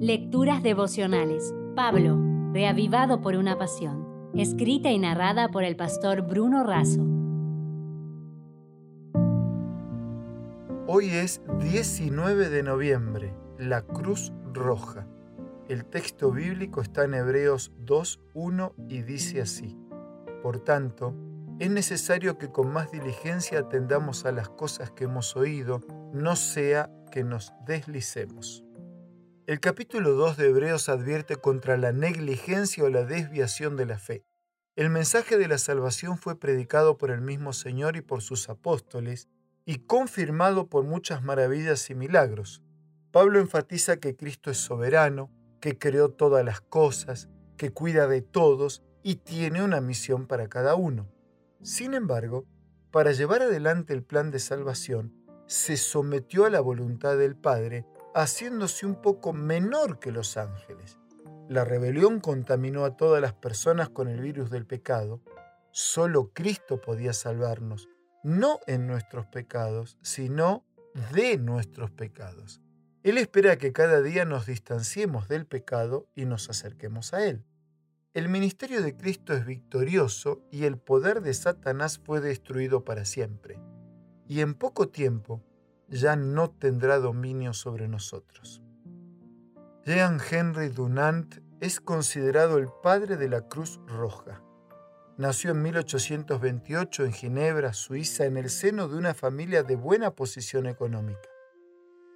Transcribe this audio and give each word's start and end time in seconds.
Lecturas 0.00 0.62
devocionales. 0.62 1.54
Pablo, 1.74 2.20
reavivado 2.52 3.22
por 3.22 3.34
una 3.34 3.56
pasión. 3.56 4.30
Escrita 4.34 4.90
y 4.90 4.98
narrada 4.98 5.48
por 5.48 5.64
el 5.64 5.74
pastor 5.74 6.20
Bruno 6.20 6.64
Razo. 6.64 7.00
Hoy 10.86 11.08
es 11.08 11.40
19 11.60 12.50
de 12.50 12.62
noviembre, 12.62 13.34
la 13.58 13.80
Cruz 13.80 14.34
Roja. 14.52 15.06
El 15.66 15.86
texto 15.86 16.30
bíblico 16.30 16.82
está 16.82 17.04
en 17.04 17.14
Hebreos 17.14 17.72
2, 17.78 18.20
1 18.34 18.74
y 18.90 19.00
dice 19.00 19.40
así. 19.40 19.78
Por 20.42 20.58
tanto, 20.58 21.14
es 21.58 21.70
necesario 21.70 22.36
que 22.36 22.52
con 22.52 22.70
más 22.70 22.90
diligencia 22.92 23.60
atendamos 23.60 24.26
a 24.26 24.32
las 24.32 24.50
cosas 24.50 24.90
que 24.90 25.04
hemos 25.04 25.36
oído, 25.36 25.80
no 26.12 26.36
sea 26.36 26.90
que 27.10 27.24
nos 27.24 27.54
deslicemos. 27.66 28.65
El 29.46 29.60
capítulo 29.60 30.14
2 30.14 30.38
de 30.38 30.48
Hebreos 30.48 30.88
advierte 30.88 31.36
contra 31.36 31.76
la 31.76 31.92
negligencia 31.92 32.82
o 32.82 32.88
la 32.88 33.04
desviación 33.04 33.76
de 33.76 33.86
la 33.86 33.96
fe. 33.96 34.24
El 34.74 34.90
mensaje 34.90 35.38
de 35.38 35.46
la 35.46 35.58
salvación 35.58 36.18
fue 36.18 36.36
predicado 36.36 36.98
por 36.98 37.12
el 37.12 37.20
mismo 37.20 37.52
Señor 37.52 37.96
y 37.96 38.00
por 38.00 38.22
sus 38.22 38.48
apóstoles 38.48 39.28
y 39.64 39.86
confirmado 39.86 40.66
por 40.66 40.82
muchas 40.82 41.22
maravillas 41.22 41.88
y 41.90 41.94
milagros. 41.94 42.60
Pablo 43.12 43.38
enfatiza 43.38 43.98
que 43.98 44.16
Cristo 44.16 44.50
es 44.50 44.58
soberano, 44.58 45.30
que 45.60 45.78
creó 45.78 46.08
todas 46.08 46.44
las 46.44 46.60
cosas, 46.60 47.28
que 47.56 47.70
cuida 47.70 48.08
de 48.08 48.22
todos 48.22 48.82
y 49.04 49.14
tiene 49.14 49.62
una 49.62 49.80
misión 49.80 50.26
para 50.26 50.48
cada 50.48 50.74
uno. 50.74 51.06
Sin 51.62 51.94
embargo, 51.94 52.46
para 52.90 53.12
llevar 53.12 53.42
adelante 53.42 53.94
el 53.94 54.02
plan 54.02 54.32
de 54.32 54.40
salvación, 54.40 55.14
se 55.46 55.76
sometió 55.76 56.46
a 56.46 56.50
la 56.50 56.58
voluntad 56.60 57.16
del 57.16 57.36
Padre 57.36 57.86
haciéndose 58.16 58.86
un 58.86 58.94
poco 58.94 59.34
menor 59.34 59.98
que 59.98 60.10
los 60.10 60.38
ángeles. 60.38 60.98
La 61.50 61.66
rebelión 61.66 62.20
contaminó 62.20 62.86
a 62.86 62.96
todas 62.96 63.20
las 63.20 63.34
personas 63.34 63.90
con 63.90 64.08
el 64.08 64.20
virus 64.22 64.50
del 64.50 64.66
pecado. 64.66 65.20
Solo 65.70 66.32
Cristo 66.32 66.80
podía 66.80 67.12
salvarnos, 67.12 67.90
no 68.24 68.58
en 68.66 68.86
nuestros 68.86 69.26
pecados, 69.26 69.98
sino 70.00 70.64
de 71.12 71.36
nuestros 71.36 71.90
pecados. 71.90 72.62
Él 73.02 73.18
espera 73.18 73.58
que 73.58 73.74
cada 73.74 74.00
día 74.00 74.24
nos 74.24 74.46
distanciemos 74.46 75.28
del 75.28 75.44
pecado 75.44 76.08
y 76.14 76.24
nos 76.24 76.48
acerquemos 76.48 77.12
a 77.12 77.26
Él. 77.26 77.44
El 78.14 78.30
ministerio 78.30 78.80
de 78.80 78.96
Cristo 78.96 79.34
es 79.34 79.44
victorioso 79.44 80.40
y 80.50 80.64
el 80.64 80.78
poder 80.78 81.20
de 81.20 81.34
Satanás 81.34 82.00
fue 82.02 82.22
destruido 82.22 82.82
para 82.82 83.04
siempre. 83.04 83.60
Y 84.26 84.40
en 84.40 84.54
poco 84.54 84.88
tiempo 84.88 85.44
ya 85.88 86.16
no 86.16 86.50
tendrá 86.50 86.98
dominio 86.98 87.52
sobre 87.52 87.88
nosotros. 87.88 88.62
Jean 89.84 90.18
Henry 90.30 90.68
Dunant 90.68 91.36
es 91.60 91.80
considerado 91.80 92.58
el 92.58 92.68
padre 92.82 93.16
de 93.16 93.28
la 93.28 93.42
Cruz 93.42 93.80
Roja. 93.86 94.42
Nació 95.16 95.52
en 95.52 95.62
1828 95.62 97.04
en 97.04 97.12
Ginebra, 97.12 97.72
Suiza, 97.72 98.26
en 98.26 98.36
el 98.36 98.50
seno 98.50 98.88
de 98.88 98.96
una 98.96 99.14
familia 99.14 99.62
de 99.62 99.76
buena 99.76 100.10
posición 100.10 100.66
económica. 100.66 101.28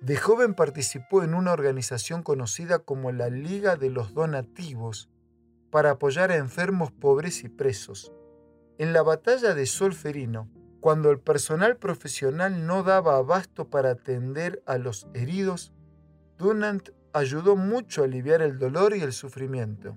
De 0.01 0.17
joven 0.17 0.55
participó 0.55 1.23
en 1.23 1.35
una 1.35 1.53
organización 1.53 2.23
conocida 2.23 2.81
como 2.81 3.13
la 3.13 3.31
Liga 3.31 3.77
de 3.77 3.91
los 3.91 4.15
Donativos 4.15 5.09
para 5.71 5.93
apoyar 5.93 6.31
a 6.33 6.37
enfermos 6.37 6.91
pobres 6.91 7.45
y 7.45 7.49
presos. 7.49 8.13
En 8.79 8.93
la 8.93 9.03
batalla 9.03 9.55
de 9.55 9.67
Solferino, 9.67 10.51
cuando 10.81 11.11
el 11.11 11.21
personal 11.21 11.77
profesional 11.77 12.67
no 12.67 12.83
daba 12.83 13.17
abasto 13.17 13.69
para 13.69 13.91
atender 13.91 14.63
a 14.67 14.79
los 14.79 15.07
heridos, 15.15 15.73
Dunant 16.39 16.91
ayudó 17.13 17.57
mucho 17.57 18.03
a 18.03 18.05
aliviar 18.07 18.41
el 18.43 18.59
dolor 18.59 18.97
y 18.97 19.03
el 19.03 19.13
sufrimiento. 19.13 19.97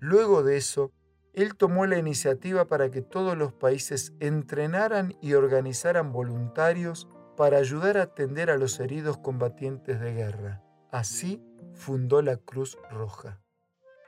Luego 0.00 0.42
de 0.42 0.56
eso, 0.56 0.92
él 1.32 1.54
tomó 1.54 1.86
la 1.86 1.98
iniciativa 1.98 2.66
para 2.66 2.90
que 2.90 3.02
todos 3.02 3.36
los 3.36 3.52
países 3.52 4.12
entrenaran 4.18 5.14
y 5.22 5.34
organizaran 5.34 6.12
voluntarios 6.12 7.08
para 7.36 7.58
ayudar 7.58 7.96
a 7.96 8.02
atender 8.02 8.50
a 8.50 8.56
los 8.56 8.80
heridos 8.80 9.18
combatientes 9.18 10.00
de 10.00 10.12
guerra. 10.12 10.62
Así 10.90 11.42
fundó 11.72 12.20
la 12.20 12.36
Cruz 12.36 12.78
Roja. 12.90 13.40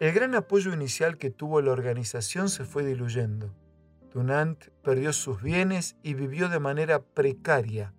El 0.00 0.12
gran 0.12 0.34
apoyo 0.34 0.74
inicial 0.74 1.16
que 1.16 1.30
tuvo 1.30 1.60
la 1.60 1.70
organización 1.70 2.48
se 2.48 2.64
fue 2.64 2.84
diluyendo. 2.84 3.54
Dunant 4.12 4.68
perdió 4.82 5.12
sus 5.12 5.42
bienes 5.42 5.96
y 6.02 6.14
vivió 6.14 6.48
de 6.48 6.60
manera 6.60 7.02
precaria. 7.02 7.94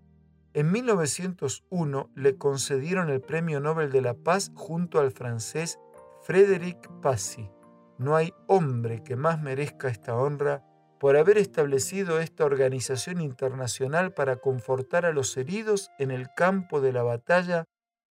En 0.53 0.71
1901 0.71 2.11
le 2.15 2.37
concedieron 2.37 3.09
el 3.09 3.21
Premio 3.21 3.59
Nobel 3.59 3.91
de 3.91 4.01
la 4.01 4.13
Paz 4.13 4.51
junto 4.53 4.99
al 4.99 5.11
francés 5.11 5.79
Frédéric 6.21 6.87
Passy. 7.01 7.49
No 7.97 8.15
hay 8.15 8.33
hombre 8.47 9.03
que 9.03 9.15
más 9.15 9.41
merezca 9.41 9.87
esta 9.87 10.15
honra 10.15 10.63
por 10.99 11.17
haber 11.17 11.37
establecido 11.37 12.19
esta 12.19 12.45
organización 12.45 13.19
internacional 13.19 14.13
para 14.13 14.37
confortar 14.37 15.05
a 15.05 15.11
los 15.11 15.35
heridos 15.35 15.89
en 15.99 16.11
el 16.11 16.27
campo 16.35 16.79
de 16.79 16.93
la 16.93 17.03
batalla, 17.03 17.65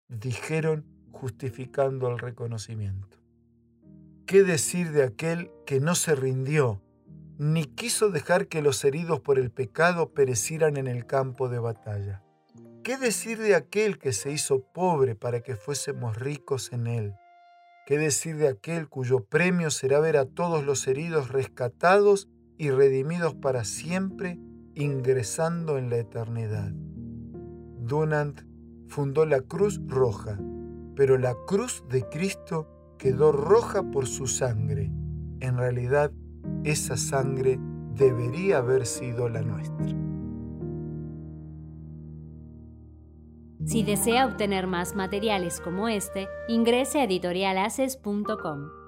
dijeron 0.08 0.86
justificando 1.12 2.08
el 2.08 2.18
reconocimiento. 2.18 3.18
¿Qué 4.26 4.42
decir 4.42 4.90
de 4.92 5.04
aquel 5.04 5.52
que 5.66 5.78
no 5.78 5.94
se 5.94 6.14
rindió, 6.14 6.82
ni 7.40 7.64
quiso 7.64 8.10
dejar 8.10 8.48
que 8.48 8.60
los 8.60 8.84
heridos 8.84 9.20
por 9.20 9.38
el 9.38 9.50
pecado 9.50 10.10
perecieran 10.10 10.76
en 10.76 10.86
el 10.86 11.06
campo 11.06 11.48
de 11.48 11.58
batalla. 11.58 12.22
¿Qué 12.84 12.98
decir 12.98 13.38
de 13.38 13.54
aquel 13.54 13.98
que 13.98 14.12
se 14.12 14.30
hizo 14.30 14.60
pobre 14.60 15.14
para 15.14 15.40
que 15.40 15.56
fuésemos 15.56 16.18
ricos 16.18 16.70
en 16.70 16.86
él? 16.86 17.14
¿Qué 17.86 17.96
decir 17.96 18.36
de 18.36 18.46
aquel 18.46 18.90
cuyo 18.90 19.24
premio 19.24 19.70
será 19.70 20.00
ver 20.00 20.18
a 20.18 20.26
todos 20.26 20.66
los 20.66 20.86
heridos 20.86 21.30
rescatados 21.30 22.28
y 22.58 22.70
redimidos 22.72 23.34
para 23.34 23.64
siempre, 23.64 24.38
ingresando 24.74 25.78
en 25.78 25.88
la 25.88 25.96
eternidad? 25.96 26.70
Dunant 26.74 28.42
fundó 28.88 29.24
la 29.24 29.40
Cruz 29.40 29.80
Roja, 29.86 30.38
pero 30.94 31.16
la 31.16 31.34
cruz 31.46 31.84
de 31.88 32.06
Cristo 32.06 32.68
quedó 32.98 33.32
roja 33.32 33.82
por 33.82 34.06
su 34.06 34.26
sangre. 34.26 34.92
En 35.40 35.56
realidad, 35.56 36.12
esa 36.64 36.96
sangre 36.96 37.58
debería 37.94 38.58
haber 38.58 38.86
sido 38.86 39.28
la 39.28 39.42
nuestra. 39.42 39.86
Si 43.66 43.82
desea 43.82 44.26
obtener 44.26 44.66
más 44.66 44.96
materiales 44.96 45.60
como 45.60 45.88
este, 45.88 46.28
ingrese 46.48 47.00
a 47.00 47.04
editorialaces.com. 47.04 48.79